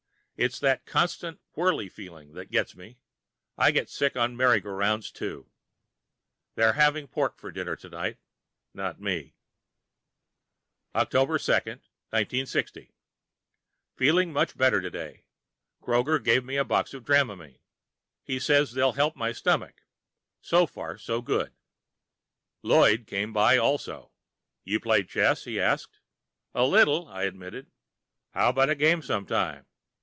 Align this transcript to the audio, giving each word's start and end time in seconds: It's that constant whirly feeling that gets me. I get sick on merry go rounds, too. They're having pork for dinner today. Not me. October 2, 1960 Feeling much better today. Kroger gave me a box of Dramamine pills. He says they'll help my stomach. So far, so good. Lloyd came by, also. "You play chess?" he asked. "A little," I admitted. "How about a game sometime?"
It's 0.37 0.59
that 0.59 0.87
constant 0.87 1.39
whirly 1.53 1.87
feeling 1.87 2.33
that 2.33 2.49
gets 2.49 2.75
me. 2.75 2.97
I 3.59 3.69
get 3.69 3.91
sick 3.91 4.17
on 4.17 4.35
merry 4.35 4.59
go 4.59 4.71
rounds, 4.71 5.11
too. 5.11 5.51
They're 6.55 6.73
having 6.73 7.07
pork 7.07 7.37
for 7.37 7.51
dinner 7.51 7.75
today. 7.75 8.17
Not 8.73 8.99
me. 8.99 9.35
October 10.95 11.37
2, 11.37 11.51
1960 11.53 12.91
Feeling 13.95 14.33
much 14.33 14.57
better 14.57 14.81
today. 14.81 15.25
Kroger 15.79 16.17
gave 16.23 16.43
me 16.43 16.55
a 16.57 16.65
box 16.65 16.95
of 16.95 17.03
Dramamine 17.05 17.51
pills. 17.51 17.61
He 18.23 18.39
says 18.39 18.71
they'll 18.71 18.93
help 18.93 19.15
my 19.15 19.31
stomach. 19.31 19.83
So 20.41 20.65
far, 20.65 20.97
so 20.97 21.21
good. 21.21 21.53
Lloyd 22.63 23.05
came 23.05 23.31
by, 23.31 23.57
also. 23.57 24.11
"You 24.63 24.79
play 24.79 25.03
chess?" 25.03 25.43
he 25.43 25.59
asked. 25.59 25.99
"A 26.55 26.65
little," 26.65 27.07
I 27.09 27.25
admitted. 27.25 27.69
"How 28.31 28.49
about 28.49 28.71
a 28.71 28.75
game 28.75 29.03
sometime?" 29.03 29.67